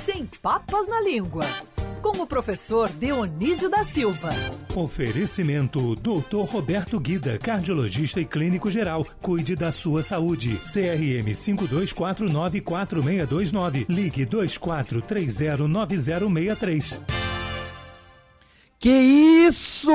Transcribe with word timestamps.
sem 0.00 0.24
papas 0.40 0.88
na 0.88 0.98
língua, 1.02 1.44
com 2.00 2.22
o 2.22 2.26
professor 2.26 2.88
Dionísio 2.88 3.68
da 3.68 3.84
Silva. 3.84 4.30
Oferecimento 4.74 5.94
Dr. 5.96 6.46
Roberto 6.48 6.98
Guida, 6.98 7.38
cardiologista 7.38 8.18
e 8.18 8.24
clínico 8.24 8.70
geral. 8.70 9.06
Cuide 9.20 9.54
da 9.54 9.70
sua 9.70 10.02
saúde. 10.02 10.58
CRM 10.62 11.34
52494629. 11.34 13.84
Ligue 13.90 14.24
24309063. 14.24 16.98
Que 18.78 18.88
isso! 19.46 19.92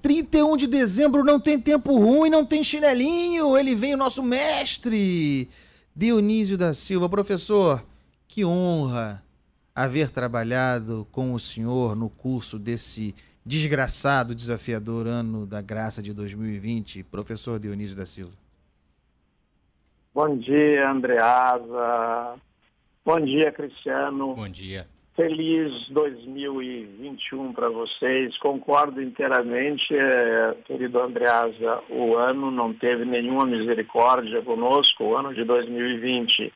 31 0.00 0.56
de 0.56 0.68
dezembro 0.68 1.24
não 1.24 1.40
tem 1.40 1.60
tempo 1.60 1.98
ruim, 1.98 2.30
não 2.30 2.46
tem 2.46 2.62
chinelinho. 2.62 3.58
Ele 3.58 3.74
vem 3.74 3.94
o 3.94 3.98
nosso 3.98 4.22
mestre, 4.22 5.48
Dionísio 5.92 6.56
da 6.56 6.72
Silva. 6.72 7.08
Professor, 7.08 7.82
que 8.36 8.44
honra 8.44 9.22
haver 9.74 10.10
trabalhado 10.10 11.08
com 11.10 11.32
o 11.32 11.40
senhor 11.40 11.96
no 11.96 12.10
curso 12.10 12.58
desse 12.58 13.14
desgraçado, 13.42 14.34
desafiador 14.34 15.06
ano 15.06 15.46
da 15.46 15.62
graça 15.62 16.02
de 16.02 16.12
2020. 16.12 17.02
Professor 17.04 17.58
Dionísio 17.58 17.96
da 17.96 18.04
Silva. 18.04 18.34
Bom 20.14 20.36
dia, 20.36 20.86
Andreasa. 20.86 22.34
Bom 23.02 23.18
dia, 23.20 23.50
Cristiano. 23.52 24.34
Bom 24.34 24.50
dia. 24.50 24.86
Feliz 25.14 25.88
2021 25.88 27.54
para 27.54 27.70
vocês. 27.70 28.36
Concordo 28.36 29.00
inteiramente, 29.00 29.94
eh, 29.94 30.54
querido 30.66 31.00
Andreasa. 31.00 31.82
O 31.88 32.14
ano 32.16 32.50
não 32.50 32.74
teve 32.74 33.06
nenhuma 33.06 33.46
misericórdia 33.46 34.42
conosco, 34.42 35.04
o 35.04 35.16
ano 35.16 35.32
de 35.32 35.42
2020. 35.42 36.52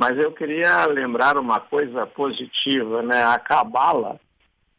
Mas 0.00 0.16
eu 0.16 0.32
queria 0.32 0.86
lembrar 0.86 1.36
uma 1.36 1.60
coisa 1.60 2.06
positiva, 2.06 3.02
né? 3.02 3.22
A 3.22 3.38
Cabala, 3.38 4.18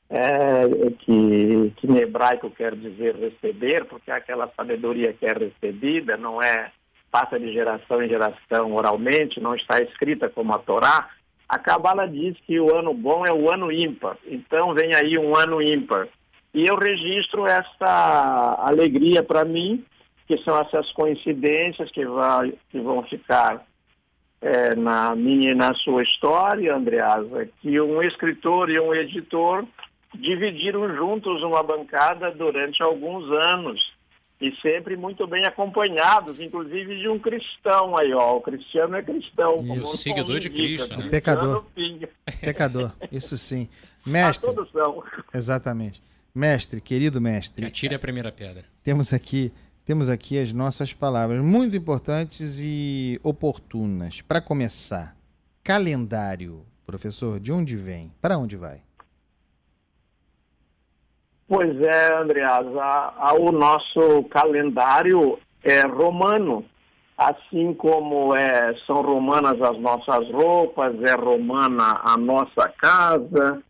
é, 0.10 0.68
que, 0.98 1.72
que 1.78 1.86
em 1.86 1.98
hebraico 1.98 2.50
quer 2.50 2.76
dizer 2.76 3.16
receber, 3.16 3.86
porque 3.86 4.10
é 4.10 4.16
aquela 4.16 4.52
sabedoria 4.58 5.14
que 5.14 5.28
é 5.28 5.32
recebida, 5.32 6.18
não 6.18 6.42
é 6.42 6.72
passa 7.12 7.40
de 7.40 7.54
geração 7.54 8.02
em 8.02 8.10
geração 8.10 8.74
oralmente, 8.74 9.40
não 9.40 9.54
está 9.54 9.80
escrita 9.80 10.28
como 10.28 10.56
a 10.56 10.58
Torá 10.58 11.08
a 11.48 11.60
Cabala 11.60 12.08
diz 12.08 12.38
que 12.48 12.58
o 12.60 12.74
ano 12.74 12.94
bom 12.94 13.26
é 13.26 13.32
o 13.32 13.52
ano 13.52 13.72
ímpar, 13.72 14.18
então 14.26 14.74
vem 14.74 14.96
aí 14.96 15.20
um 15.20 15.36
ano 15.36 15.62
ímpar. 15.62 16.08
E 16.54 16.66
eu 16.66 16.78
registro 16.78 17.46
essa 17.46 18.56
alegria 18.58 19.22
para 19.22 19.44
mim, 19.44 19.86
que 20.28 20.38
são 20.38 20.58
essas 20.58 20.90
coincidências 20.94 21.92
que, 21.92 22.06
vai, 22.06 22.54
que 22.70 22.80
vão 22.80 23.04
ficar 23.04 23.66
é, 24.42 24.76
na 24.76 25.16
minha 25.16 25.52
e 25.52 25.56
na 25.56 25.74
sua 25.76 26.04
história, 26.04 26.76
Andreasa, 26.76 27.48
que 27.62 27.80
um 27.80 28.02
escritor 28.02 28.70
e 28.70 28.80
um 28.80 28.94
editor 28.94 29.66
dividiram 30.16 30.94
juntos 30.96 31.42
uma 31.44 31.64
bancada 31.64 32.32
durante 32.32 32.82
alguns 32.82 33.32
anos 33.32 33.94
e 34.42 34.52
sempre 34.60 34.98
muito 34.98 35.28
bem 35.28 35.46
acompanhados, 35.46 36.40
inclusive 36.40 37.00
de 37.00 37.08
um 37.08 37.20
cristão 37.20 37.96
aí, 37.96 38.12
ó. 38.12 38.38
O 38.38 38.42
cristiano 38.42 38.96
é 38.96 39.04
cristão. 39.04 39.58
Como 39.58 39.74
um 39.74 39.86
seguidor 39.86 40.40
de 40.40 40.50
Cristo, 40.50 40.98
né? 40.98 41.10
Pecador. 41.10 41.64
Pecador, 42.42 42.92
isso 43.12 43.38
sim. 43.38 43.70
Mestre. 44.04 44.50
A 44.50 44.54
todos 44.54 44.72
são. 44.72 45.04
Exatamente. 45.32 46.02
Mestre, 46.34 46.82
querido 46.82 47.22
mestre. 47.22 47.62
Que 47.62 47.68
atire 47.68 47.94
a 47.94 48.00
primeira 48.00 48.32
pedra. 48.32 48.64
Temos 48.84 49.14
aqui, 49.14 49.52
temos 49.86 50.10
aqui 50.10 50.38
as 50.40 50.54
nossas 50.54 50.94
palavras 50.94 51.44
muito 51.44 51.76
importantes 51.76 52.60
e 52.62 53.20
oportunas. 53.24 54.22
Para 54.22 54.42
começar, 54.42 55.16
calendário. 55.64 56.66
Professor, 56.86 57.40
de 57.40 57.52
onde 57.52 57.76
vem? 57.78 58.12
Para 58.22 58.38
onde 58.38 58.58
vai? 58.58 58.82
Pois 61.48 61.82
é, 61.82 62.14
Andreas, 62.14 62.66
o 63.40 63.52
nosso 63.52 64.24
calendário 64.30 65.38
é 65.64 65.82
romano, 65.82 66.66
assim 67.18 67.74
como 67.74 68.34
é, 68.36 68.74
são 68.88 69.02
romanas 69.02 69.62
as 69.62 69.78
nossas 69.80 70.30
roupas, 70.32 70.96
é 71.04 71.14
romana 71.14 72.00
a 72.04 72.16
nossa 72.18 72.70
casa, 72.70 73.62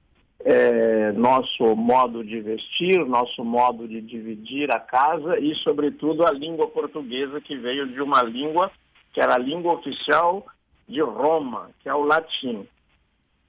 é, 0.46 1.12
nosso 1.14 1.76
modo 1.76 2.24
de 2.24 2.40
vestir, 2.42 3.06
nosso 3.06 3.44
modo 3.44 3.88
de 3.88 4.02
dividir 4.02 4.74
a 4.76 4.80
casa 4.80 5.40
e, 5.40 5.56
sobretudo, 5.56 6.26
a 6.26 6.32
língua 6.32 6.68
portuguesa, 6.68 7.42
que 7.42 7.56
veio 7.58 7.88
de 7.88 8.02
uma 8.02 8.22
língua 8.24 8.72
que 9.14 9.20
era 9.20 9.36
a 9.36 9.38
língua 9.38 9.74
oficial 9.74 10.46
de 10.88 11.02
Roma, 11.02 11.70
que 11.82 11.90
é 11.90 11.94
o 11.94 12.04
latim 12.04 12.66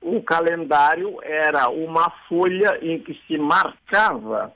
o 0.02 0.20
calendário 0.20 1.19
era 1.22 1.70
uma 1.70 2.10
folha 2.28 2.78
em 2.82 2.98
que 2.98 3.14
se 3.26 3.38
marcava 3.38 4.52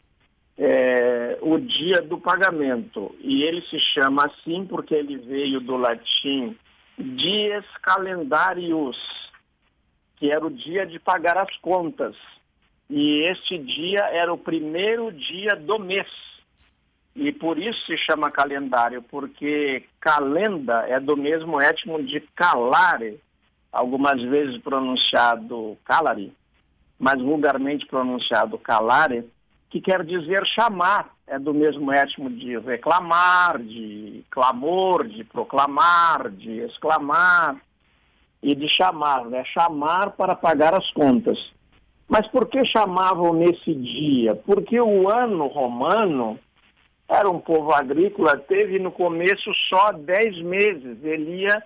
é, 0.59 1.39
o 1.41 1.59
dia 1.59 2.03
do 2.03 2.19
pagamento. 2.19 3.15
E 3.21 3.45
ele 3.45 3.63
se 3.63 3.79
chama 3.79 4.27
assim 4.27 4.67
porque 4.67 4.95
ele 4.95 5.17
veio 5.19 5.61
do 5.61 5.77
latim 5.77 6.57
dies 6.99 7.65
calendarius, 7.83 8.97
que 10.17 10.31
era 10.31 10.45
o 10.45 10.51
dia 10.51 10.87
de 10.87 10.99
pagar 10.99 11.37
as 11.39 11.55
contas. 11.59 12.17
E 12.89 13.25
este 13.31 13.59
dia 13.59 14.01
era 14.13 14.33
o 14.33 14.39
primeiro 14.39 15.13
dia 15.13 15.57
do 15.57 15.79
mês. 15.79 16.09
E 17.15 17.33
por 17.33 17.59
isso 17.59 17.87
se 17.87 17.97
chama 17.97 18.31
calendário, 18.31 19.03
porque 19.03 19.85
calenda 20.01 20.85
é 20.87 21.01
do 21.01 21.17
mesmo 21.17 21.61
étimo 21.61 22.03
de 22.03 22.21
calare, 22.35 23.19
algumas 23.73 24.21
vezes 24.23 24.59
pronunciado 24.59 25.79
calari, 25.85 26.33
mas 26.99 27.21
vulgarmente 27.21 27.87
pronunciado 27.87 28.59
calare, 28.59 29.27
que 29.71 29.81
quer 29.81 30.05
dizer 30.05 30.47
chamar, 30.47 31.11
é 31.27 31.39
do 31.39 31.53
mesmo 31.53 31.91
étimo 31.91 32.31
de 32.31 32.59
reclamar, 32.59 33.59
de 33.59 34.23
clamor, 34.31 35.09
de 35.09 35.25
proclamar, 35.25 36.31
de 36.31 36.61
exclamar 36.61 37.57
e 38.47 38.55
de 38.55 38.69
chamar, 38.69 39.25
né? 39.25 39.43
Chamar 39.47 40.13
para 40.13 40.37
pagar 40.37 40.73
as 40.73 40.89
contas. 40.93 41.37
Mas 42.09 42.29
por 42.29 42.47
que 42.47 42.65
chamavam 42.65 43.33
nesse 43.33 43.75
dia? 43.75 44.37
Porque 44.37 44.81
o 44.81 45.11
ano 45.11 45.49
romano 45.49 46.39
era 47.09 47.29
um 47.29 47.41
povo 47.41 47.73
agrícola, 47.73 48.37
teve 48.37 48.79
no 48.79 48.93
começo 48.93 49.53
só 49.69 49.91
dez 49.91 50.41
meses. 50.43 51.03
Ele 51.03 51.43
ia 51.43 51.61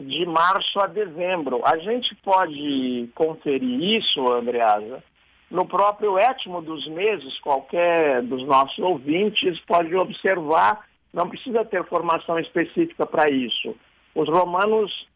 de 0.00 0.24
março 0.24 0.80
a 0.80 0.86
dezembro. 0.86 1.60
A 1.62 1.76
gente 1.76 2.14
pode 2.24 3.10
conferir 3.14 3.98
isso, 3.98 4.32
Andreasa, 4.32 5.04
no 5.50 5.66
próprio 5.66 6.16
étimo 6.16 6.62
dos 6.62 6.88
meses, 6.88 7.38
qualquer 7.40 8.22
dos 8.22 8.42
nossos 8.44 8.78
ouvintes 8.78 9.60
pode 9.66 9.94
observar, 9.94 10.86
não 11.12 11.28
precisa 11.28 11.66
ter 11.66 11.84
formação 11.84 12.38
específica 12.38 13.04
para 13.04 13.30
isso. 13.30 13.74
Os 14.14 14.26
romanos 14.26 15.06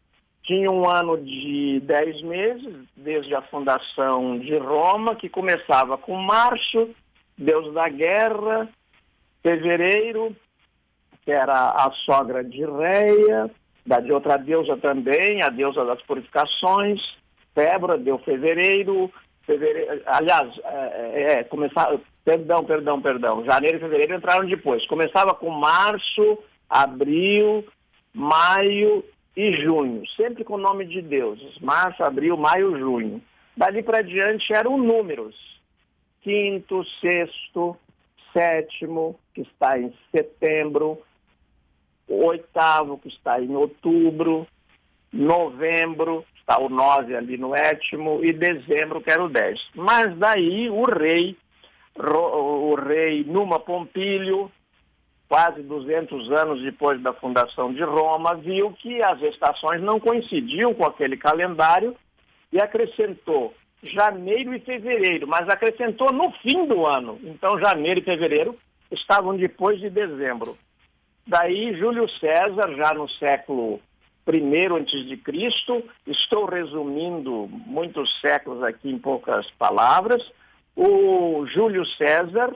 tinham 0.43 0.81
um 0.81 0.89
ano 0.89 1.17
de 1.17 1.79
dez 1.81 2.21
meses, 2.21 2.75
desde 2.95 3.33
a 3.33 3.41
fundação 3.43 4.37
de 4.37 4.57
Roma, 4.57 5.15
que 5.15 5.29
começava 5.29 5.97
com 5.97 6.15
março, 6.17 6.89
Deus 7.37 7.73
da 7.73 7.87
guerra, 7.89 8.67
fevereiro, 9.41 10.35
que 11.23 11.31
era 11.31 11.69
a 11.69 11.91
sogra 12.05 12.43
de 12.43 12.65
Reia, 12.65 13.49
da 13.85 13.99
de 13.99 14.11
outra 14.11 14.37
deusa 14.37 14.77
também, 14.77 15.41
a 15.41 15.49
deusa 15.49 15.85
das 15.85 16.01
purificações, 16.03 17.01
Febra 17.53 17.97
deu 17.97 18.17
fevereiro, 18.19 19.11
fevereiro 19.45 20.01
aliás, 20.07 20.59
é, 20.65 21.21
é, 21.39 21.43
começava, 21.43 22.01
perdão, 22.25 22.63
perdão, 22.65 23.01
perdão, 23.01 23.45
janeiro 23.45 23.77
e 23.77 23.79
fevereiro 23.79 24.15
entraram 24.15 24.45
depois. 24.45 24.85
Começava 24.87 25.33
com 25.35 25.49
março, 25.51 26.39
abril, 26.69 27.63
maio 28.13 29.03
e 29.35 29.51
junho, 29.63 30.03
sempre 30.15 30.43
com 30.43 30.55
o 30.55 30.59
nome 30.59 30.85
de 30.85 31.01
deuses, 31.01 31.57
março, 31.59 32.03
abril, 32.03 32.37
maio, 32.37 32.77
junho. 32.77 33.21
Dali 33.57 33.83
para 33.83 34.01
diante 34.01 34.53
eram 34.53 34.77
números, 34.77 35.35
quinto, 36.21 36.83
sexto, 36.99 37.77
sétimo, 38.31 39.19
que 39.33 39.41
está 39.41 39.79
em 39.79 39.93
setembro, 40.11 41.01
oitavo, 42.07 42.97
que 42.97 43.07
está 43.07 43.41
em 43.41 43.55
outubro, 43.55 44.47
novembro, 45.11 46.25
está 46.35 46.59
o 46.59 46.69
nove 46.69 47.15
ali 47.15 47.37
no 47.37 47.55
étimo, 47.55 48.23
e 48.23 48.33
dezembro, 48.33 49.01
que 49.01 49.11
era 49.11 49.23
o 49.23 49.29
dez. 49.29 49.59
Mas 49.75 50.15
daí 50.17 50.69
o 50.69 50.83
rei, 50.83 51.37
o 51.95 52.75
rei 52.75 53.23
Numa 53.23 53.59
Pompílio, 53.59 54.51
quase 55.33 55.63
200 55.63 56.31
anos 56.31 56.61
depois 56.61 57.01
da 57.01 57.11
fundação 57.11 57.73
de 57.73 57.81
Roma, 57.81 58.35
viu 58.35 58.71
que 58.73 59.01
as 59.01 59.19
estações 59.23 59.81
não 59.81 59.99
coincidiam 59.99 60.75
com 60.75 60.85
aquele 60.85 61.17
calendário 61.17 61.95
e 62.51 62.61
acrescentou 62.61 63.51
janeiro 63.81 64.53
e 64.53 64.59
fevereiro, 64.59 65.27
mas 65.27 65.49
acrescentou 65.49 66.13
no 66.13 66.31
fim 66.33 66.67
do 66.67 66.85
ano. 66.85 67.19
Então, 67.23 67.59
janeiro 67.59 67.99
e 67.99 68.03
fevereiro 68.03 68.55
estavam 68.91 69.35
depois 69.35 69.79
de 69.79 69.89
dezembro. 69.89 70.55
Daí 71.25 71.75
Júlio 71.79 72.07
César, 72.19 72.71
já 72.75 72.93
no 72.93 73.09
século 73.09 73.81
de 74.27 75.17
Cristo. 75.17 75.83
Estou 76.05 76.45
resumindo 76.45 77.49
muitos 77.65 78.21
séculos 78.21 78.61
aqui 78.61 78.87
em 78.87 78.99
poucas 78.99 79.49
palavras. 79.57 80.23
O 80.75 81.43
Júlio 81.47 81.83
César, 81.87 82.55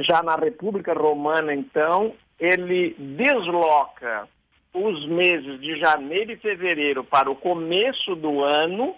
já 0.00 0.22
na 0.22 0.36
República 0.36 0.92
Romana, 0.92 1.54
então, 1.54 2.14
ele 2.38 2.94
desloca 2.98 4.28
os 4.74 5.06
meses 5.06 5.60
de 5.60 5.78
janeiro 5.78 6.32
e 6.32 6.36
fevereiro 6.36 7.04
para 7.04 7.30
o 7.30 7.36
começo 7.36 8.14
do 8.14 8.42
ano 8.42 8.94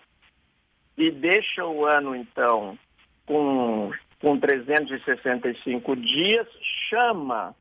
e 0.97 1.11
deixa 1.11 1.65
o 1.65 1.85
ano, 1.85 2.15
então, 2.15 2.79
com, 3.27 3.91
com 4.21 4.39
365 4.39 5.97
dias, 5.97 6.47
chama 6.89 7.55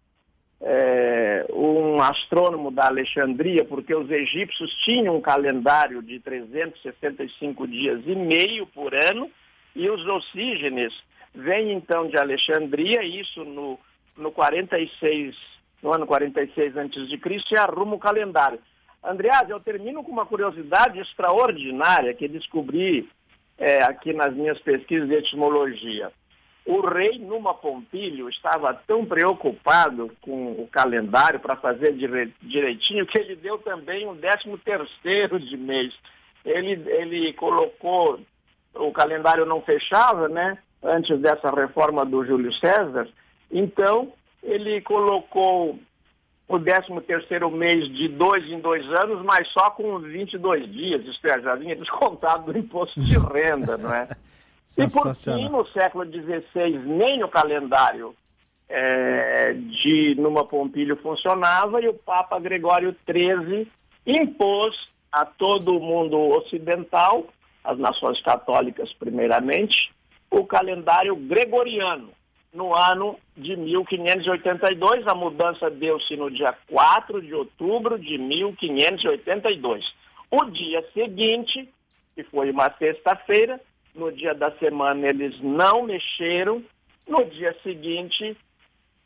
é, 0.62 1.46
um 1.52 2.02
astrônomo 2.02 2.70
da 2.70 2.86
Alexandria, 2.86 3.66
porque 3.66 3.96
os 3.96 4.10
egípcios 4.12 4.72
tinham 4.86 5.18
um 5.18 5.22
calendário 5.22 6.02
de 6.02 6.20
365 6.20 7.68
dias 7.68 8.02
e 8.06 8.16
meio 8.16 8.68
por 8.68 8.94
ano, 8.94 9.30
e 9.76 9.90
os 9.90 10.06
oxígenes 10.06 10.94
vêm 11.34 11.74
então 11.74 12.08
de 12.08 12.18
Alexandria, 12.18 13.04
isso 13.04 13.44
no, 13.44 13.80
no 14.16 14.32
46, 14.32 15.36
no 15.82 15.94
ano 15.94 16.06
46 16.06 16.78
a.C., 16.78 17.20
e 17.52 17.58
arruma 17.58 17.96
o 17.96 18.00
calendário. 18.00 18.60
Andreas, 19.04 19.50
eu 19.50 19.60
termino 19.60 20.04
com 20.04 20.12
uma 20.12 20.26
curiosidade 20.26 21.00
extraordinária 21.00 22.14
que 22.14 22.28
descobri 22.28 23.10
é, 23.58 23.84
aqui 23.84 24.14
nas 24.14 24.34
minhas 24.34 24.60
pesquisas 24.60 25.10
de 25.10 25.16
etimologia. 25.16 26.12
O 26.66 26.80
rei 26.80 27.20
Numa 27.20 27.54
Pompílio 27.54 28.30
estava 28.30 28.74
tão 28.74 29.06
preocupado 29.06 30.10
com 30.22 30.54
o 30.54 30.68
calendário 30.72 31.40
para 31.42 31.58
fazer 31.58 31.94
direitinho 32.42 33.06
que 33.06 33.20
ele 33.20 33.36
deu 33.36 33.58
também 33.58 34.08
um 34.08 34.16
décimo 34.16 34.58
terceiro 34.58 35.38
de 35.38 35.58
mês. 35.58 35.94
Ele, 36.46 36.90
ele 36.90 37.34
colocou, 37.34 38.22
o 38.74 38.92
calendário 38.94 39.46
não 39.46 39.62
fechava, 39.62 40.30
né? 40.30 40.58
Antes 40.84 41.20
dessa 41.20 41.50
reforma 41.50 42.06
do 42.06 42.26
Júlio 42.26 42.54
César. 42.56 43.08
Então, 43.52 44.12
ele 44.42 44.82
colocou 44.82 45.80
o 46.48 46.60
décimo 46.60 47.02
terceiro 47.02 47.50
mês 47.50 47.88
de 47.90 48.08
dois 48.10 48.46
em 48.50 48.60
dois 48.60 48.86
anos, 48.92 49.24
mas 49.24 49.48
só 49.50 49.70
com 49.72 49.98
22 50.00 50.72
dias, 50.72 51.06
isto 51.06 51.26
é, 51.28 51.42
já 51.42 51.56
vinha 51.56 51.76
descontado 51.76 52.52
do 52.52 52.58
imposto 52.58 53.00
de 53.00 53.18
renda, 53.32 53.78
não 53.78 53.94
é? 53.94 54.08
E 54.78 54.90
por 54.92 55.16
fim, 55.16 55.50
no 55.50 55.66
século 55.68 56.06
XVI, 56.06 56.78
nem 56.86 57.24
o 57.24 57.28
calendário 57.28 58.16
é, 58.68 59.54
de 59.54 60.16
Numa 60.16 60.46
Pompílio 60.46 60.96
funcionava 60.98 61.82
e 61.82 61.88
o 61.88 61.94
Papa 61.94 62.40
Gregório 62.40 62.96
XIII 63.08 63.68
impôs 64.06 64.76
a 65.12 65.26
todo 65.26 65.78
o 65.78 65.80
mundo 65.80 66.18
ocidental, 66.18 67.26
as 67.64 67.78
nações 67.78 68.20
católicas 68.22 68.92
primeiramente, 68.94 69.94
o 70.34 70.46
calendário 70.46 71.16
gregoriano. 71.16 72.10
No 72.52 72.76
ano 72.76 73.20
de 73.38 73.56
1582, 73.56 75.08
a 75.08 75.16
mudança 75.16 75.70
deu-se 75.70 76.16
no 76.16 76.30
dia 76.30 76.54
4 76.68 77.22
de 77.22 77.34
outubro 77.34 78.00
de 78.00 78.18
1582. 78.18 79.94
O 80.30 80.46
dia 80.46 80.84
seguinte, 80.94 81.70
que 82.16 82.24
foi 82.24 82.50
uma 82.50 82.72
sexta-feira, 82.78 83.62
no 83.94 84.12
dia 84.12 84.34
da 84.34 84.52
semana 84.58 85.08
eles 85.08 85.40
não 85.40 85.84
mexeram. 85.84 86.64
No 87.08 87.24
dia 87.26 87.56
seguinte, 87.62 88.36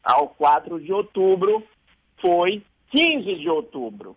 ao 0.03 0.29
4 0.29 0.79
de 0.79 0.93
outubro, 0.93 1.63
foi 2.21 2.63
15 2.91 3.35
de 3.35 3.49
outubro 3.49 4.15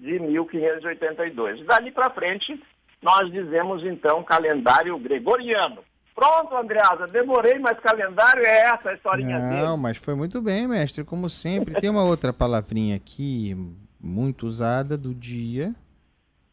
de 0.00 0.18
1582. 0.18 1.64
Dali 1.66 1.90
para 1.90 2.10
frente, 2.10 2.58
nós 3.02 3.30
dizemos 3.30 3.84
então 3.84 4.22
calendário 4.22 4.98
gregoriano. 4.98 5.84
Pronto, 6.18 6.56
Andreasa, 6.56 7.06
demorei, 7.06 7.60
mas 7.60 7.78
calendário 7.78 8.44
é 8.44 8.62
essa 8.62 8.90
a 8.90 8.94
historinha 8.94 9.38
Não, 9.38 9.50
dele. 9.50 9.62
Não, 9.62 9.76
mas 9.76 9.96
foi 9.96 10.16
muito 10.16 10.42
bem, 10.42 10.66
mestre, 10.66 11.04
como 11.04 11.30
sempre. 11.30 11.80
Tem 11.80 11.88
uma 11.88 12.02
outra 12.02 12.32
palavrinha 12.32 12.96
aqui, 12.96 13.56
muito 14.00 14.44
usada 14.44 14.98
do 14.98 15.14
dia, 15.14 15.72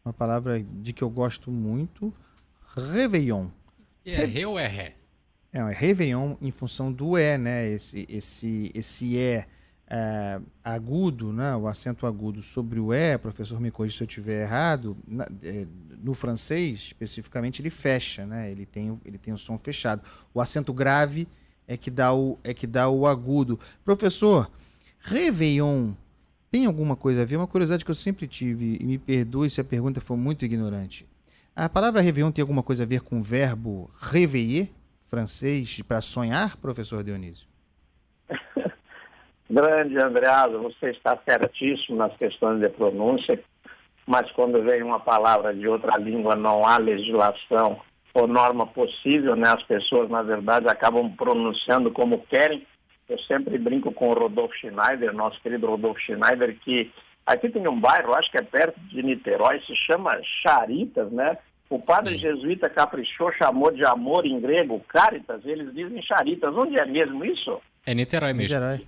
uma 0.05 0.13
palavra 0.13 0.61
de 0.61 0.93
que 0.93 1.03
eu 1.03 1.09
gosto 1.09 1.49
muito, 1.49 2.13
Réveillon. 2.75 3.47
E 4.05 4.11
é 4.11 4.25
Ré 4.25 4.45
ou 4.45 4.59
é 4.59 4.67
Ré? 4.67 4.93
É, 5.51 5.57
é 5.57 5.71
Réveillon 5.71 6.35
em 6.39 6.51
função 6.51 6.91
do 6.91 7.17
E, 7.17 7.35
né? 7.35 7.67
Esse, 7.67 8.05
esse, 8.07 8.71
esse 8.75 9.15
E 9.15 9.43
é, 9.87 10.39
agudo, 10.63 11.33
né? 11.33 11.55
o 11.55 11.67
acento 11.67 12.05
agudo 12.05 12.43
sobre 12.43 12.79
o 12.79 12.93
E, 12.93 13.17
professor 13.17 13.59
me 13.59 13.71
corrija 13.71 13.97
se 13.97 14.03
eu 14.03 14.07
estiver 14.07 14.43
errado, 14.43 14.95
na, 15.07 15.25
é, 15.41 15.65
no 16.05 16.13
francês, 16.13 16.77
especificamente, 16.77 17.61
ele 17.63 17.71
fecha, 17.71 18.27
né? 18.27 18.51
ele, 18.51 18.63
tem, 18.63 18.99
ele 19.03 19.17
tem 19.17 19.33
o 19.33 19.37
som 19.39 19.57
fechado. 19.57 20.03
O 20.33 20.39
acento 20.39 20.71
grave 20.71 21.27
é 21.67 21.75
que 21.75 21.89
dá 21.89 22.13
o, 22.13 22.37
é 22.43 22.53
que 22.53 22.67
dá 22.67 22.87
o 22.87 23.07
agudo. 23.07 23.59
Professor, 23.83 24.49
Réveillon 24.99 25.93
tem 26.51 26.67
alguma 26.67 26.95
coisa 26.95 27.23
a 27.23 27.25
ver? 27.25 27.37
Uma 27.37 27.47
curiosidade 27.47 27.83
que 27.83 27.89
eu 27.89 27.95
sempre 27.95 28.27
tive, 28.27 28.77
e 28.79 28.85
me 28.85 28.99
perdoe 28.99 29.49
se 29.49 29.59
a 29.59 29.63
pergunta 29.63 29.99
for 29.99 30.15
muito 30.15 30.45
ignorante. 30.45 31.07
A 31.55 31.67
palavra 31.67 32.01
Réveillon 32.01 32.31
tem 32.31 32.43
alguma 32.43 32.61
coisa 32.61 32.83
a 32.83 32.85
ver 32.85 33.01
com 33.01 33.17
o 33.17 33.23
verbo 33.23 33.89
réveiller, 33.99 34.69
francês, 35.07 35.81
para 35.87 36.01
sonhar, 36.01 36.55
professor 36.57 37.03
Dionísio? 37.03 37.47
Grande 39.49 39.97
Andreado, 39.97 40.61
você 40.61 40.91
está 40.91 41.17
certíssimo 41.27 41.97
nas 41.97 42.15
questões 42.15 42.59
de 42.59 42.69
pronúncia, 42.69 43.41
mas 44.05 44.31
quando 44.31 44.61
vem 44.63 44.83
uma 44.83 44.99
palavra 44.99 45.53
de 45.53 45.67
outra 45.67 45.97
língua 45.97 46.35
não 46.35 46.65
há 46.65 46.77
legislação 46.77 47.79
ou 48.13 48.27
norma 48.27 48.65
possível, 48.67 49.35
né? 49.35 49.49
As 49.49 49.63
pessoas, 49.63 50.09
na 50.09 50.21
verdade, 50.21 50.67
acabam 50.67 51.11
pronunciando 51.15 51.91
como 51.91 52.25
querem. 52.27 52.65
Eu 53.09 53.19
sempre 53.19 53.57
brinco 53.57 53.91
com 53.91 54.09
o 54.09 54.13
Rodolfo 54.13 54.55
Schneider, 54.55 55.13
nosso 55.13 55.39
querido 55.41 55.67
Rodolfo 55.67 55.99
Schneider, 55.99 56.57
que 56.59 56.91
Aqui 57.25 57.49
tem 57.49 57.67
um 57.67 57.79
bairro, 57.79 58.13
acho 58.13 58.29
que 58.29 58.37
é 58.37 58.43
perto 58.43 58.79
de 58.81 59.01
Niterói, 59.01 59.59
se 59.61 59.75
chama 59.75 60.15
Charitas, 60.43 61.11
né? 61.11 61.37
O 61.67 61.79
padre 61.79 62.13
Sim. 62.13 62.19
jesuíta 62.19 62.69
caprichou, 62.69 63.33
chamou 63.33 63.71
de 63.71 63.83
amor 63.83 64.27
em 64.27 64.39
grego 64.39 64.79
Caritas, 64.87 65.43
eles 65.43 65.73
dizem 65.73 65.99
Charitas. 66.03 66.55
Onde 66.55 66.77
é 66.77 66.85
mesmo 66.85 67.25
isso? 67.25 67.59
É 67.83 67.95
Niterói 67.95 68.33
mesmo. 68.33 68.53
Niterói. 68.53 68.85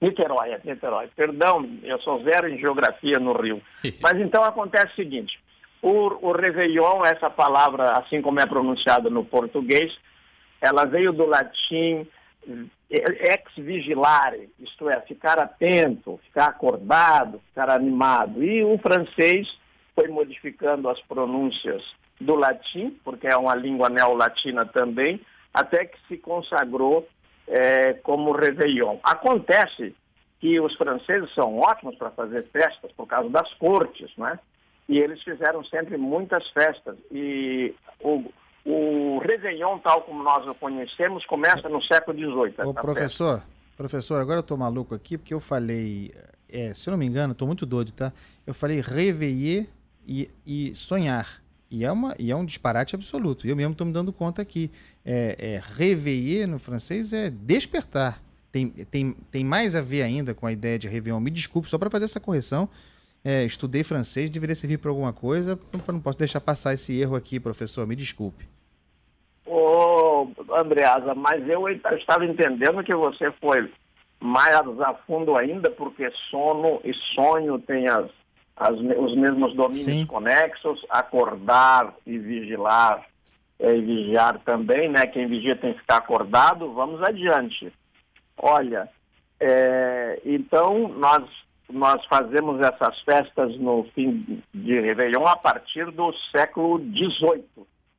Niterói, 0.00 0.50
é 0.50 0.60
Niterói. 0.64 1.08
Perdão, 1.14 1.68
eu 1.82 1.98
sou 2.00 2.22
zero 2.22 2.48
em 2.48 2.58
geografia 2.58 3.18
no 3.18 3.32
Rio. 3.32 3.62
Mas 4.00 4.20
então 4.20 4.42
acontece 4.42 4.92
o 4.92 4.96
seguinte, 4.96 5.38
o, 5.82 6.28
o 6.28 6.32
Réveillon, 6.32 7.04
essa 7.04 7.30
palavra, 7.30 7.92
assim 7.92 8.20
como 8.20 8.40
é 8.40 8.46
pronunciada 8.46 9.08
no 9.08 9.24
português, 9.24 9.96
ela 10.60 10.84
veio 10.84 11.12
do 11.12 11.26
latim 11.26 12.06
ex 12.88 13.42
vigilare, 13.56 14.48
isto 14.60 14.88
é, 14.88 15.00
ficar 15.02 15.38
atento, 15.38 16.20
ficar 16.24 16.46
acordado, 16.46 17.40
ficar 17.48 17.70
animado. 17.70 18.42
E 18.42 18.62
o 18.64 18.78
francês 18.78 19.48
foi 19.94 20.08
modificando 20.08 20.88
as 20.88 21.00
pronúncias 21.02 21.82
do 22.20 22.34
latim, 22.34 22.98
porque 23.04 23.26
é 23.26 23.36
uma 23.36 23.54
língua 23.54 23.88
neolatina 23.88 24.64
também, 24.64 25.20
até 25.52 25.84
que 25.84 25.98
se 26.06 26.16
consagrou 26.16 27.06
é, 27.48 27.94
como 27.94 28.32
Réveillon. 28.32 28.98
Acontece 29.02 29.94
que 30.40 30.60
os 30.60 30.74
franceses 30.76 31.32
são 31.34 31.58
ótimos 31.58 31.96
para 31.96 32.10
fazer 32.10 32.44
festas 32.52 32.92
por 32.92 33.06
causa 33.06 33.28
das 33.30 33.52
cortes, 33.54 34.10
né? 34.16 34.38
E 34.88 34.98
eles 34.98 35.22
fizeram 35.22 35.64
sempre 35.64 35.96
muitas 35.96 36.48
festas. 36.50 36.96
E 37.10 37.74
o, 38.00 38.24
o 38.64 39.18
Réveillon, 39.18 39.78
tal 39.78 40.02
como 40.02 40.22
nós 40.22 40.46
o 40.46 40.54
conhecemos, 40.54 41.24
começa 41.26 41.68
no 41.68 41.82
século 41.82 42.16
XVIII. 42.16 42.66
Ô, 42.66 42.74
professor, 42.74 43.38
festa. 43.38 43.52
professor, 43.76 44.20
agora 44.20 44.40
eu 44.40 44.44
tô 44.44 44.56
maluco 44.56 44.94
aqui 44.94 45.18
porque 45.18 45.34
eu 45.34 45.40
falei, 45.40 46.14
é, 46.48 46.72
se 46.74 46.88
eu 46.88 46.92
não 46.92 46.98
me 46.98 47.06
engano, 47.06 47.32
estou 47.32 47.46
muito 47.46 47.66
doido, 47.66 47.90
tá? 47.92 48.12
Eu 48.46 48.54
falei 48.54 48.80
réveiller 48.80 49.68
e, 50.06 50.28
e 50.46 50.74
sonhar. 50.74 51.42
E 51.70 51.84
é, 51.84 51.90
uma, 51.90 52.14
e 52.18 52.30
é 52.30 52.36
um 52.36 52.44
disparate 52.44 52.94
absoluto. 52.94 53.46
Eu 53.46 53.56
mesmo 53.56 53.72
estou 53.72 53.86
me 53.86 53.92
dando 53.92 54.12
conta 54.12 54.40
aqui. 54.40 54.70
É, 55.04 55.36
é, 55.38 55.62
réveiller 55.76 56.46
no 56.46 56.58
francês 56.58 57.12
é 57.12 57.30
despertar. 57.30 58.18
Tem, 58.52 58.68
tem, 58.68 59.12
tem 59.30 59.44
mais 59.44 59.74
a 59.74 59.82
ver 59.82 60.02
ainda 60.02 60.32
com 60.32 60.46
a 60.46 60.52
ideia 60.52 60.78
de 60.78 60.88
Réveillon. 60.88 61.20
Me 61.20 61.30
desculpe, 61.30 61.68
só 61.68 61.76
para 61.76 61.90
fazer 61.90 62.04
essa 62.04 62.20
correção. 62.20 62.68
É, 63.24 63.44
estudei 63.44 63.82
francês, 63.82 64.30
deveria 64.30 64.54
servir 64.54 64.78
para 64.78 64.90
alguma 64.90 65.12
coisa. 65.12 65.58
Não, 65.72 65.94
não 65.94 66.00
posso 66.00 66.18
deixar 66.18 66.40
passar 66.40 66.72
esse 66.72 66.98
erro 66.98 67.16
aqui, 67.16 67.40
professor. 67.40 67.86
Me 67.86 67.96
desculpe. 67.96 68.48
Ô, 69.44 70.28
Andreasa, 70.56 71.14
mas 71.14 71.46
eu 71.48 71.68
estava 71.68 72.24
entendendo 72.24 72.82
que 72.84 72.94
você 72.94 73.30
foi 73.40 73.70
mais 74.20 74.54
a 74.54 74.94
fundo 75.06 75.36
ainda, 75.36 75.70
porque 75.70 76.10
sono 76.30 76.80
e 76.84 76.94
sonho 77.14 77.58
têm 77.58 77.88
as, 77.88 78.08
as 78.56 78.74
os 78.74 79.14
mesmos 79.14 79.54
domínios 79.54 79.84
Sim. 79.84 80.06
conexos, 80.06 80.84
acordar 80.88 81.94
e 82.06 82.18
vigilar 82.18 83.04
é, 83.58 83.76
e 83.76 83.80
vigiar 83.80 84.38
também, 84.40 84.88
né? 84.88 85.06
Quem 85.06 85.26
vigia 85.26 85.56
tem 85.56 85.74
que 85.74 85.80
ficar 85.80 85.96
acordado. 85.96 86.72
Vamos 86.72 87.02
adiante. 87.02 87.72
Olha, 88.38 88.88
é, 89.38 90.20
então 90.24 90.88
nós 90.88 91.24
nós 91.68 92.04
fazemos 92.06 92.60
essas 92.60 93.00
festas 93.00 93.56
no 93.58 93.84
fim 93.94 94.42
de 94.54 94.80
Réveillon 94.80 95.26
a 95.26 95.36
partir 95.36 95.90
do 95.90 96.12
século 96.30 96.78
XVIII. 96.78 97.44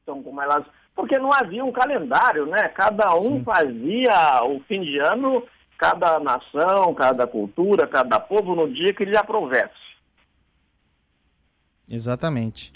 Então, 0.02 0.24
como 0.24 0.42
elas. 0.42 0.66
Porque 0.96 1.20
não 1.20 1.32
havia 1.32 1.64
um 1.64 1.72
calendário, 1.72 2.46
né? 2.46 2.70
Cada 2.70 3.14
um 3.14 3.38
Sim. 3.38 3.44
fazia 3.44 4.42
o 4.44 4.60
fim 4.62 4.82
de 4.82 4.98
ano, 5.00 5.44
cada 5.78 6.20
nação, 6.20 6.94
cada 6.94 7.28
cultura, 7.28 7.86
cada 7.86 8.20
povo, 8.20 8.56
no 8.56 8.70
dia 8.70 8.94
que 8.94 9.06
lhe 9.06 9.18
aprovesse. 9.18 9.97
Exatamente. 11.90 12.72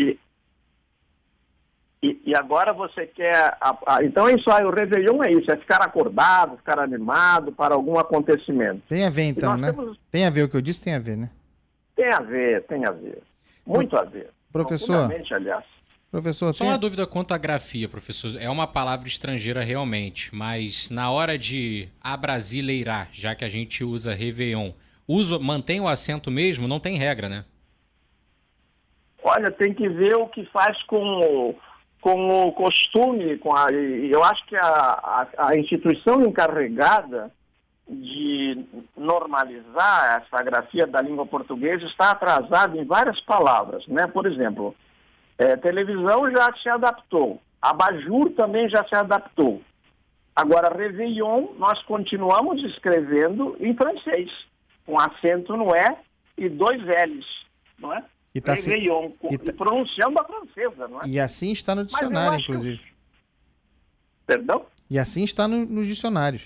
E, 2.04 2.20
e 2.26 2.36
agora 2.36 2.74
você 2.74 3.06
quer. 3.06 3.56
a- 3.62 3.78
a- 3.86 4.04
então 4.04 4.28
é 4.28 4.34
isso 4.34 4.50
aí, 4.50 4.64
o 4.66 4.72
Réveillon 4.72 5.24
é 5.24 5.32
isso, 5.34 5.52
é 5.52 5.58
ficar 5.58 5.82
acordado, 5.82 6.58
ficar 6.58 6.80
animado 6.80 7.52
para 7.52 7.76
algum 7.76 8.00
acontecimento. 8.00 8.82
Tem 8.90 9.06
a 9.06 9.10
ver 9.10 9.24
E 9.26 9.28
então, 9.28 9.56
né? 9.56 9.72
temos- 9.72 10.00
Tem 10.12 10.26
a 10.26 10.30
ver 10.32 10.44
o 10.44 10.50
que 10.50 10.56
eu 10.58 10.62
disse, 10.62 10.82
tem 10.82 10.96
a 10.96 11.00
ver, 11.00 11.16
né? 11.18 11.30
tem 11.96 12.12
a 12.12 12.20
ver, 12.20 12.64
tem 12.64 12.84
a 12.86 12.92
ver. 12.92 13.22
Muito 13.66 13.96
a 13.96 14.04
ver. 14.04 14.32
Professor, 14.52 15.08
aliás. 15.32 15.64
professor, 16.10 16.52
Só 16.56 16.64
tem... 16.64 16.74
uma 16.74 16.78
dúvida 16.80 17.06
quanto 17.06 17.32
à 17.34 17.38
grafia, 17.38 17.88
professor. 17.88 18.36
É 18.42 18.50
uma 18.50 18.66
palavra 18.66 19.08
estrangeira 19.08 19.62
realmente, 19.64 20.34
mas 20.36 20.90
na 20.90 21.12
hora 21.12 21.38
de 21.38 21.88
abrasileirar, 22.02 23.10
já 23.14 23.36
que 23.36 23.46
a 23.46 23.50
gente 23.50 23.84
usa 23.84 24.16
Réveillon, 24.16 24.72
usa, 25.08 25.38
mantém 25.38 25.80
o 25.80 25.88
acento 25.88 26.32
mesmo? 26.32 26.68
Não 26.68 26.80
tem 26.80 26.98
regra, 26.98 27.30
né? 27.30 27.46
Olha, 29.24 29.52
tem 29.52 29.74
que 29.74 29.88
ver 29.88 30.16
o 30.16 30.28
que 30.28 30.46
faz 30.46 30.82
com 30.84 31.56
com 32.02 32.48
o 32.48 32.52
costume, 32.54 33.38
com 33.38 33.56
a, 33.56 33.72
eu 33.72 34.24
acho 34.24 34.44
que 34.48 34.56
a, 34.56 34.66
a, 34.66 35.28
a 35.38 35.56
instituição 35.56 36.24
encarregada 36.24 37.32
de 37.88 38.66
normalizar 38.98 40.24
essa 40.24 40.44
grafia 40.44 40.88
da 40.88 41.00
língua 41.00 41.26
portuguesa 41.28 41.86
está 41.86 42.12
atrasada 42.12 42.76
em 42.78 42.86
várias 42.86 43.20
palavras, 43.22 43.86
né? 43.88 44.08
Por 44.08 44.26
exemplo, 44.26 44.76
eh, 45.38 45.56
televisão 45.58 46.32
já 46.32 46.52
se 46.56 46.70
adaptou, 46.70 47.40
abajur 47.62 48.32
também 48.32 48.68
já 48.68 48.84
se 48.86 48.96
adaptou. 48.96 49.62
Agora, 50.36 50.76
Réveillon, 50.76 51.50
nós 51.58 51.84
continuamos 51.84 52.64
escrevendo 52.64 53.58
em 53.60 53.76
francês, 53.76 54.32
com 54.86 55.00
acento 55.00 55.56
no 55.56 55.76
E 55.76 55.98
e 56.38 56.50
dois 56.50 56.82
L's, 56.82 57.28
não 57.78 57.94
é? 57.94 58.04
E, 58.34 58.40
tá 58.42 58.56
se- 58.56 58.70
Réveillon, 58.70 59.12
com- 59.20 59.34
e 59.34 59.38
tá- 59.38 59.54
pronunciando 59.54 60.20
a 60.20 60.24
francesa, 60.24 60.88
não 60.88 61.02
é? 61.02 61.08
e 61.08 61.20
assim 61.20 61.52
está 61.52 61.76
no 61.76 61.84
dicionário, 61.86 62.40
inclusive. 62.40 62.82
Perdão? 64.26 64.66
E 64.90 64.98
assim 65.00 65.24
está 65.24 65.48
no- 65.48 65.66
nos 65.66 65.88
dicionários. 65.88 66.44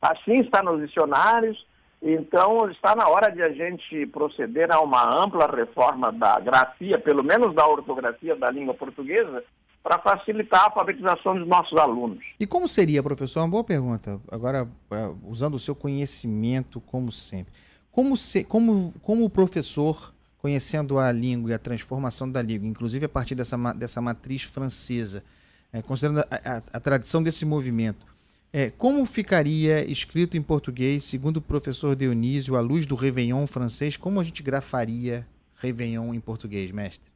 Assim 0.00 0.40
está 0.40 0.62
nos 0.62 0.80
dicionários, 0.80 1.66
então 2.02 2.70
está 2.70 2.94
na 2.94 3.08
hora 3.08 3.30
de 3.30 3.42
a 3.42 3.52
gente 3.52 4.06
proceder 4.06 4.70
a 4.72 4.80
uma 4.80 5.22
ampla 5.24 5.46
reforma 5.46 6.12
da 6.12 6.38
grafia, 6.40 6.98
pelo 6.98 7.22
menos 7.22 7.54
da 7.54 7.66
ortografia 7.66 8.34
da 8.36 8.50
língua 8.50 8.74
portuguesa, 8.74 9.42
para 9.82 9.98
facilitar 9.98 10.62
a 10.62 10.64
alfabetização 10.66 11.36
dos 11.38 11.46
nossos 11.48 11.76
alunos. 11.78 12.24
E 12.38 12.46
como 12.46 12.68
seria, 12.68 13.02
professor? 13.02 13.40
Uma 13.40 13.48
boa 13.48 13.64
pergunta. 13.64 14.20
Agora, 14.30 14.68
eh, 14.90 15.10
usando 15.24 15.54
o 15.54 15.58
seu 15.58 15.74
conhecimento, 15.74 16.80
como 16.80 17.10
sempre. 17.10 17.52
Como, 17.90 18.16
se, 18.16 18.44
como, 18.44 18.92
como 19.02 19.24
o 19.24 19.30
professor, 19.30 20.12
conhecendo 20.52 20.98
a 20.98 21.12
língua 21.12 21.50
e 21.50 21.54
a 21.54 21.58
transformação 21.58 22.30
da 22.30 22.40
língua, 22.40 22.66
inclusive 22.66 23.04
a 23.04 23.08
partir 23.08 23.34
dessa, 23.34 23.56
dessa 23.74 24.00
matriz 24.00 24.42
francesa, 24.44 25.22
eh, 25.70 25.82
considerando 25.82 26.20
a, 26.30 26.56
a- 26.56 26.62
a 26.72 26.80
tradição 26.80 27.22
desse 27.22 27.44
movimento, 27.44 28.06
eh, 28.50 28.72
como 28.78 29.04
ficaria 29.04 29.84
escrito 29.84 30.38
em 30.38 30.42
português, 30.42 31.04
segundo 31.04 31.36
o 31.36 31.42
professor 31.42 31.94
Dionísio, 31.94 32.56
à 32.56 32.60
luz 32.60 32.86
do 32.86 32.94
Réveillon 32.94 33.46
francês, 33.46 33.94
como 33.98 34.20
a 34.20 34.24
gente 34.24 34.42
grafaria 34.42 35.26
Réveillon 35.56 36.14
em 36.14 36.20
português, 36.20 36.70
mestre? 36.70 37.06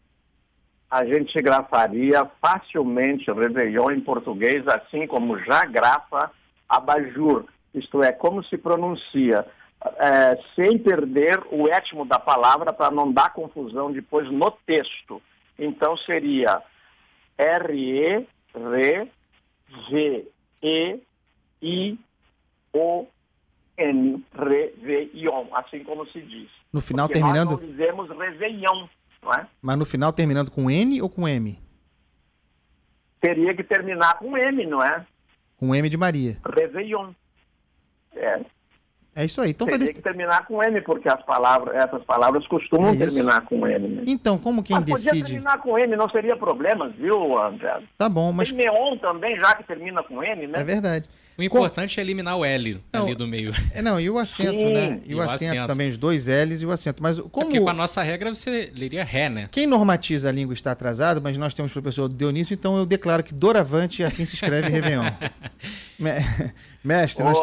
A 0.91 1.07
gente 1.07 1.33
grafaria 1.41 2.27
facilmente 2.39 3.33
Réveillon 3.33 3.93
em 3.93 4.01
português, 4.01 4.63
assim 4.69 5.07
como 5.07 5.39
já 5.39 5.65
grafa 5.65 6.31
abajur, 6.69 7.47
isto 7.75 8.03
é, 8.03 8.13
como 8.13 8.45
se 8.45 8.59
pronuncia, 8.59 9.47
eh, 9.85 10.39
sem 10.55 10.79
perder 10.79 11.41
o 11.51 11.67
étimo 11.69 12.05
da 12.05 12.19
palavra 12.19 12.73
para 12.73 12.91
não 12.91 13.13
dar 13.13 13.33
confusão 13.33 13.93
depois 13.93 14.31
no 14.31 14.51
texto. 14.65 15.21
Então 15.59 15.97
seria 15.97 16.63
R-E, 17.37 18.27
R, 18.55 19.11
V, 19.91 20.29
E, 20.63 21.01
I, 21.61 21.99
O, 22.73 23.07
N, 23.77 24.25
Réveillon, 24.35 25.47
assim 25.55 25.83
como 25.83 26.07
se 26.07 26.21
diz. 26.21 26.51
No 26.73 26.81
final 26.81 27.09
Porque 27.09 27.21
terminando, 27.21 27.51
Nós 27.53 27.61
não 27.61 27.69
dizemos 27.69 28.11
Réveillon, 28.11 28.89
não 29.23 29.35
é? 29.35 29.47
mas 29.61 29.79
no 29.79 29.85
final 29.85 30.13
terminando 30.13 30.51
com 30.51 30.71
N 30.71 31.03
ou 31.03 31.09
com 31.09 31.27
M? 31.27 31.59
Teria 33.21 33.55
que 33.55 33.63
terminar 33.65 34.19
com 34.19 34.37
M, 34.37 34.67
não 34.67 34.83
é? 34.83 35.05
Com 35.57 35.75
M 35.75 35.89
de 35.89 35.97
Maria. 35.97 36.39
Réveillon. 36.45 37.13
É, 38.15 38.45
É 39.15 39.25
isso 39.27 39.41
aí. 39.43 39.51
Então, 39.51 39.67
tá 39.67 39.77
teria 39.79 39.93
que 39.93 40.01
terminar 40.01 40.47
com 40.47 40.63
M, 40.63 40.81
porque 40.81 41.09
as 41.09 41.23
palavras, 41.25 41.77
essas 41.77 42.03
palavras 42.05 42.47
costumam 42.47 42.95
É 42.95 42.97
terminar 42.97 43.43
com 43.43 43.67
M. 43.67 43.89
né? 43.89 44.03
então 44.07 44.39
como 44.39 44.63
quem 44.63 44.75
Mas 44.77 44.85
podia 44.89 45.13
decide. 45.13 45.33
terminar 45.33 45.59
com 45.59 45.79
M, 45.79 45.95
não 45.97 46.09
seria 46.09 46.35
problema, 46.37 46.89
viu, 46.89 47.39
André? 47.39 47.81
Tá 47.99 48.09
bom, 48.09 48.33
mas 48.33 48.51
Tem 48.53 48.65
neon 48.65 48.97
também, 48.97 49.39
já 49.39 49.55
que 49.55 49.65
termina 49.65 50.03
com 50.03 50.23
M, 50.25 50.47
né? 50.47 50.61
é 50.61 50.65
verdade. 50.65 51.07
O 51.37 51.43
importante 51.43 51.99
é 51.99 52.03
eliminar 52.03 52.37
o 52.37 52.45
L 52.45 52.79
Não, 52.93 53.05
ali 53.07 53.15
do 53.15 53.27
meio. 53.27 53.53
É, 53.75 53.81
não, 53.81 53.99
e 53.99 54.09
o 54.11 54.19
acento, 54.19 54.61
Sim, 54.61 54.73
né? 54.73 55.01
E, 55.05 55.13
e 55.13 55.15
o 55.15 55.19
o 55.19 55.23
acento, 55.23 55.53
acento. 55.55 55.67
também, 55.67 55.89
os 55.89 55.97
dois 55.97 56.27
L's 56.27 56.61
e 56.61 56.67
o 56.67 56.71
acento. 56.71 57.03
Mas 57.03 57.19
É 57.19 57.23
como 57.23 57.47
Porque 57.47 57.59
com 57.59 57.71
a 57.71 57.73
nossa 57.73 58.03
regra 58.03 58.33
você 58.35 58.71
leria 58.77 59.03
Ré, 59.03 59.31
né? 59.31 59.49
quem 59.51 59.67
normatiza 59.67 60.29
a 60.29 60.33
língua 60.33 60.53
está 60.53 60.73
atrasado, 60.73 61.23
mas 61.23 61.37
nós 61.39 61.55
temos 61.55 61.71
o 61.73 61.81
professor 61.81 62.07
Dionísio, 62.09 62.53
então 62.53 62.77
eu 62.77 62.85
declaro 62.85 63.23
que 63.23 63.33
doravante 63.35 64.05
assim 64.05 64.27
se 64.27 64.35
escreve 64.35 64.69
Réveillon. 64.69 65.05
Me- 65.99 66.11
Mestre, 66.85 67.25
nós 67.25 67.39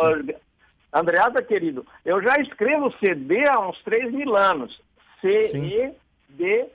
Andreasa, 0.92 1.42
querido, 1.42 1.86
eu 2.04 2.22
já 2.22 2.36
escrevo 2.38 2.94
CD 3.00 3.48
há 3.48 3.60
uns 3.68 3.82
3 3.84 4.12
mil 4.12 4.36
anos. 4.36 4.82
C, 5.22 5.40
Sim. 5.40 5.66
E, 5.68 5.92
D, 6.30 6.66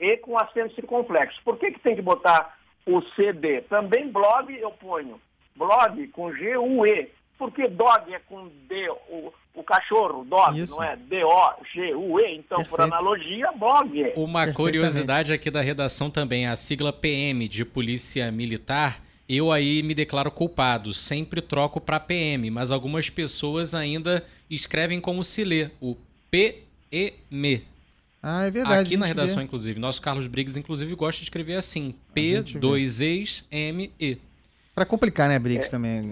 E 0.00 0.16
com 0.18 0.38
acento 0.38 0.74
circunflexo. 0.74 1.40
Por 1.44 1.58
que, 1.58 1.72
que 1.72 1.80
tem 1.80 1.94
que 1.94 2.02
botar 2.02 2.56
o 2.86 3.02
CD? 3.14 3.60
Também 3.62 4.10
blog 4.10 4.52
eu 4.54 4.70
ponho. 4.70 5.20
Blog 5.56 6.06
com 6.08 6.32
G, 6.34 6.56
U, 6.56 6.86
E. 6.86 7.10
Porque 7.36 7.68
dog 7.68 8.14
é 8.14 8.18
com 8.20 8.48
D, 8.68 8.88
o, 9.08 9.32
o 9.54 9.62
cachorro, 9.62 10.24
dog, 10.24 10.58
Isso. 10.58 10.76
não 10.76 10.82
é? 10.82 10.96
D-O, 10.96 11.54
G, 11.72 11.94
U, 11.94 12.20
E. 12.20 12.36
Então, 12.36 12.58
por 12.58 12.76
Perfeito. 12.76 12.94
analogia, 12.94 13.52
blog 13.52 14.02
é. 14.02 14.14
Uma 14.16 14.52
curiosidade 14.52 15.32
aqui 15.32 15.50
da 15.50 15.60
redação 15.60 16.10
também, 16.10 16.46
a 16.46 16.56
sigla 16.56 16.92
PM 16.92 17.46
de 17.48 17.64
Polícia 17.64 18.30
Militar, 18.32 19.00
eu 19.28 19.50
aí 19.50 19.82
me 19.82 19.94
declaro 19.94 20.30
culpado, 20.30 20.92
sempre 20.92 21.40
troco 21.40 21.80
para 21.80 21.98
PM, 22.00 22.50
mas 22.50 22.70
algumas 22.70 23.08
pessoas 23.08 23.74
ainda 23.74 24.24
escrevem 24.50 25.00
como 25.00 25.24
se 25.24 25.44
lê, 25.44 25.70
o 25.80 25.96
PEM. 26.30 27.62
Ah, 28.22 28.44
é 28.44 28.50
verdade. 28.50 28.82
Aqui 28.88 28.96
na 28.96 29.06
redação, 29.06 29.38
vê. 29.38 29.44
inclusive, 29.44 29.78
nosso 29.78 30.00
Carlos 30.00 30.26
Briggs, 30.26 30.58
inclusive, 30.58 30.94
gosta 30.94 31.18
de 31.18 31.24
escrever 31.24 31.56
assim, 31.56 31.94
A 32.14 32.18
gente 32.18 32.54
vê. 32.54 32.60
P2ES-ME. 32.60 34.18
Pra 34.74 34.84
complicar, 34.86 35.28
né, 35.28 35.36
É. 35.36 35.38
Briggs, 35.38 35.70
também. 35.70 36.00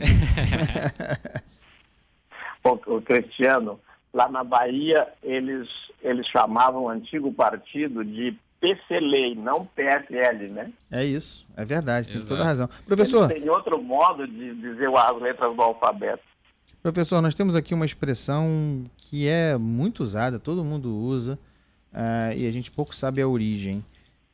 o, 2.65 2.97
o 2.97 3.03
Cristiano, 3.03 3.81
lá 4.13 4.29
na 4.29 4.45
Bahia, 4.45 5.09
eles, 5.23 5.69
eles 6.03 6.27
chamavam 6.27 6.85
o 6.85 6.89
antigo 6.89 7.33
partido 7.33 8.05
de 8.05 8.37
PCLEI, 8.63 9.35
não 9.35 9.67
PSL, 9.67 10.49
né? 10.49 10.73
É 10.89 11.05
isso, 11.05 11.45
é 11.57 11.65
verdade, 11.65 12.09
tem 12.09 12.19
Exato. 12.19 12.29
toda 12.29 12.43
a 12.43 12.47
razão. 12.47 12.69
Professor, 12.87 13.29
Eles 13.29 13.43
têm 13.43 13.51
outro 13.51 13.83
modo 13.83 14.27
de 14.27 14.55
dizer 14.55 14.89
as 14.97 15.21
letras 15.21 15.55
do 15.57 15.61
alfabeto. 15.61 16.23
Professor, 16.81 17.21
nós 17.21 17.35
temos 17.35 17.57
aqui 17.57 17.75
uma 17.75 17.85
expressão 17.85 18.85
que 18.97 19.27
é 19.27 19.59
muito 19.59 20.03
usada, 20.03 20.39
todo 20.39 20.65
mundo 20.65 20.95
usa, 20.97 21.39
ah, 21.93 22.33
e 22.35 22.47
a 22.47 22.51
gente 22.53 22.71
pouco 22.71 22.95
sabe 22.95 23.21
a 23.21 23.27
origem. 23.27 23.85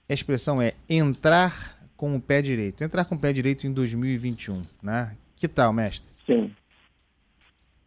A 0.08 0.12
expressão 0.12 0.60
é 0.60 0.74
entrar 0.88 1.78
com 1.96 2.14
o 2.14 2.20
pé 2.20 2.42
direito. 2.42 2.84
Entrar 2.84 3.04
com 3.06 3.14
o 3.14 3.18
pé 3.18 3.32
direito 3.32 3.66
em 3.66 3.72
2021, 3.72 4.62
né? 4.82 5.16
Que 5.36 5.48
tal, 5.48 5.72
mestre? 5.72 6.08
Sim. 6.26 6.54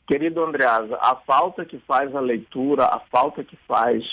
Querido 0.08 0.44
Andreasa, 0.44 0.98
a 0.98 1.16
falta 1.16 1.66
que 1.66 1.80
faz 1.80 2.14
a 2.16 2.20
leitura, 2.20 2.86
a 2.86 3.00
falta 3.12 3.44
que 3.44 3.56
faz 3.68 4.04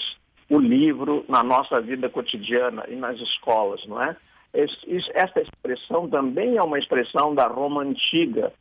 o 0.51 0.59
livro 0.59 1.25
na 1.29 1.43
nossa 1.43 1.81
vida 1.81 2.09
cotidiana 2.09 2.85
e 2.89 2.97
nas 2.97 3.21
escolas, 3.21 3.85
não 3.87 4.01
é? 4.03 4.17
Esta 4.55 5.41
expressão 5.41 6.09
também 6.09 6.57
é 6.57 6.63
uma 6.63 6.79
expressão 6.79 7.35
da 7.35 7.47
Roma 7.47 7.83
antiga. 7.83 8.53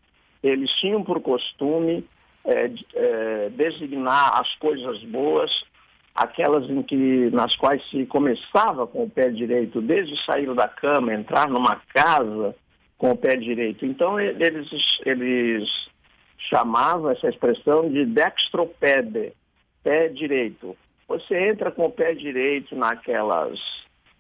Eles 0.44 0.70
tinham 0.80 1.04
por 1.04 1.22
costume 1.22 2.06
de- 2.68 2.86
eh, 2.94 3.50
designar 3.52 4.40
as 4.40 4.54
coisas 4.56 5.02
boas, 5.04 5.52
aquelas 6.14 6.70
em 6.70 6.82
que, 6.82 7.30
nas 7.32 7.56
quais 7.56 7.82
se 7.90 8.06
começava 8.06 8.86
com 8.88 9.04
o 9.04 9.10
pé 9.10 9.30
direito, 9.30 9.82
desde 9.82 10.16
sair 10.26 10.54
da 10.54 10.68
cama, 10.68 11.14
entrar 11.14 11.48
numa 11.50 11.82
casa 11.94 12.56
com 12.98 13.12
o 13.12 13.18
pé 13.18 13.36
direito. 13.36 13.86
Então 13.86 14.20
eles, 14.20 14.70
eles 15.06 15.70
chamavam 16.50 17.12
essa 17.12 17.30
expressão 17.30 17.90
de 17.90 18.06
dextropede. 18.06 19.34
pé 19.84 20.10
direito. 20.10 20.76
Você 21.08 21.50
entra 21.50 21.72
com 21.72 21.86
o 21.86 21.92
pé 21.92 22.14
direito 22.14 22.76
naquelas, 22.76 23.60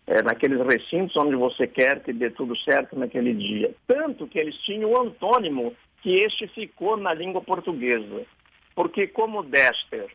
é, 0.05 0.21
naqueles 0.21 0.65
recintos 0.65 1.17
onde 1.17 1.35
você 1.35 1.67
quer 1.67 2.01
que 2.01 2.13
dê 2.13 2.29
tudo 2.29 2.55
certo 2.57 2.97
naquele 2.97 3.33
dia. 3.33 3.73
Tanto 3.85 4.27
que 4.27 4.39
eles 4.39 4.55
tinham 4.59 4.91
o 4.91 5.01
antônimo 5.01 5.75
que 6.01 6.15
este 6.15 6.47
ficou 6.47 6.95
na 6.95 7.13
língua 7.13 7.41
portuguesa. 7.41 8.25
Porque 8.73 9.07
como 9.07 9.43
dester 9.43 10.07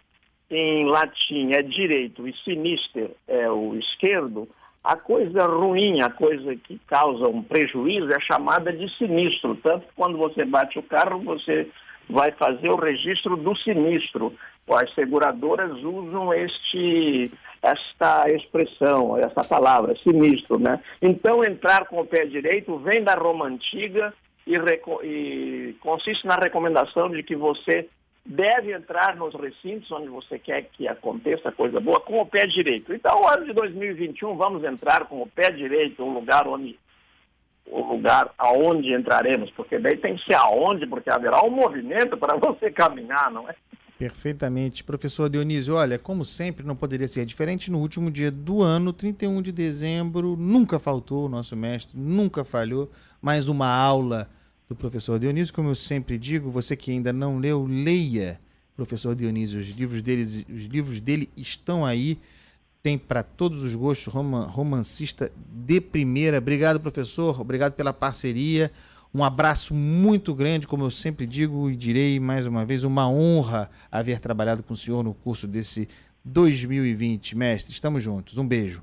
em 0.51 0.85
latim 0.85 1.53
é 1.53 1.63
direito 1.63 2.27
e 2.27 2.37
sinister 2.39 3.11
é 3.27 3.51
o 3.51 3.75
esquerdo, 3.75 4.49
a 4.85 4.97
coisa 4.97 5.47
ruim, 5.47 6.01
a 6.01 6.11
coisa 6.11 6.57
que 6.57 6.79
causa 6.87 7.29
um 7.29 7.43
prejuízo 7.43 8.11
é 8.13 8.21
chamada 8.21 8.73
de 8.73 8.89
sinistro. 8.97 9.55
Tanto 9.57 9.87
que 9.87 9.95
quando 9.95 10.19
você 10.19 10.45
bate 10.45 10.79
o 10.79 10.83
carro, 10.83 11.21
você 11.21 11.69
vai 12.13 12.31
fazer 12.33 12.69
o 12.69 12.77
registro 12.77 13.37
do 13.37 13.57
sinistro. 13.57 14.35
As 14.71 14.95
seguradoras 14.95 15.73
usam 15.83 16.33
este, 16.33 17.31
esta 17.61 18.31
expressão, 18.31 19.17
essa 19.17 19.43
palavra, 19.43 19.97
sinistro. 19.97 20.59
Né? 20.59 20.81
Então, 21.01 21.43
entrar 21.43 21.87
com 21.87 22.01
o 22.01 22.07
pé 22.07 22.25
direito 22.27 22.79
vem 22.79 23.03
da 23.03 23.15
Roma 23.15 23.47
Antiga 23.47 24.15
e, 24.47 24.55
e 25.03 25.75
consiste 25.81 26.27
na 26.27 26.37
recomendação 26.37 27.11
de 27.11 27.23
que 27.23 27.35
você 27.35 27.89
deve 28.25 28.73
entrar 28.73 29.17
nos 29.17 29.35
recintos 29.35 29.91
onde 29.91 30.09
você 30.09 30.39
quer 30.39 30.63
que 30.73 30.87
aconteça 30.87 31.51
coisa 31.51 31.81
boa 31.81 32.01
com 32.01 32.21
o 32.21 32.27
pé 32.27 32.47
direito. 32.47 32.95
Então, 32.95 33.21
no 33.21 33.29
ano 33.29 33.47
de 33.47 33.53
2021, 33.53 34.37
vamos 34.37 34.63
entrar 34.63 35.07
com 35.07 35.23
o 35.23 35.27
pé 35.27 35.51
direito, 35.51 36.05
um 36.05 36.15
lugar 36.15 36.47
onde 36.47 36.79
o 37.73 37.93
lugar 37.93 38.33
aonde 38.37 38.93
entraremos, 38.93 39.51
porque 39.53 39.79
daí 39.79 39.97
tem 39.97 40.17
que 40.17 40.25
ser 40.25 40.35
aonde, 40.35 40.87
porque 40.87 41.11
haverá 41.11 41.43
um 41.45 41.51
movimento 41.51 42.17
para 42.17 42.37
você 42.39 42.71
caminhar, 42.71 43.31
não 43.31 43.49
é? 43.49 43.55
Perfeitamente. 43.99 44.83
Professor 44.83 45.31
Dionísio, 45.31 45.77
olha, 45.77 45.99
como 45.99 46.25
sempre, 46.25 46.67
não 46.67 46.75
poderia 46.75 47.07
ser 47.07 47.25
diferente. 47.25 47.71
No 47.71 47.79
último 47.79 48.11
dia 48.11 48.31
do 48.31 48.61
ano, 48.63 48.93
31 48.93 49.41
de 49.41 49.53
dezembro, 49.53 50.37
nunca 50.37 50.79
faltou 50.79 51.27
o 51.27 51.29
nosso 51.29 51.57
mestre, 51.57 51.97
nunca 51.99 52.45
falhou 52.45 52.91
mais 53.21 53.49
uma 53.49 53.69
aula 53.69 54.29
do 54.69 54.75
professor 54.75 55.19
Dionísio. 55.19 55.55
Como 55.55 55.69
eu 55.69 55.77
sempre 55.77 56.19
digo, 56.19 56.51
você 56.51 56.75
que 56.75 56.91
ainda 56.91 57.13
não 57.13 57.39
leu, 57.39 57.65
leia 57.65 58.41
professor 58.77 59.15
Dionísio. 59.15 59.61
Os 59.61 59.69
livros 59.69 60.03
dele, 60.03 60.23
os 60.23 60.65
livros 60.65 61.01
dele 61.01 61.31
estão 61.37 61.85
aí. 61.85 62.19
Tem 62.83 62.99
para 62.99 63.23
todos 63.23 63.63
os 63.63 63.77
gostos, 63.77 64.13
romancista 64.13 65.31
de 65.37 65.81
primeira. 65.81 66.39
Obrigado, 66.39 66.81
professor. 66.81 67.41
Obrigado 67.41 67.75
pela 67.75 67.93
parceria. 67.93 68.73
Um 69.15 69.23
abraço 69.23 69.73
muito 69.73 70.35
grande, 70.35 70.67
como 70.67 70.85
eu 70.85 70.91
sempre 70.91 71.25
digo 71.25 71.71
e 71.71 71.77
direi 71.77 72.19
mais 72.19 72.45
uma 72.45 72.65
vez, 72.65 72.83
uma 72.83 73.09
honra 73.09 73.71
haver 73.91 74.19
trabalhado 74.19 74.65
com 74.65 74.75
o 74.75 74.77
senhor 74.77 75.05
no 75.05 75.15
curso 75.15 75.47
desse 75.47 75.89
2020. 76.25 77.37
Mestre, 77.37 77.73
estamos 77.73 78.03
juntos. 78.03 78.37
Um 78.37 78.49
beijo. 78.49 78.83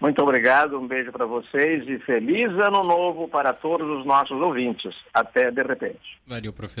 Muito 0.00 0.20
obrigado, 0.20 0.76
um 0.76 0.88
beijo 0.88 1.12
para 1.12 1.24
vocês 1.24 1.88
e 1.88 2.00
feliz 2.00 2.48
ano 2.48 2.82
novo 2.82 3.28
para 3.28 3.52
todos 3.52 3.88
os 4.00 4.04
nossos 4.04 4.40
ouvintes. 4.40 4.92
Até 5.14 5.52
de 5.52 5.62
repente. 5.62 6.20
Valeu, 6.26 6.52
professor. 6.52 6.80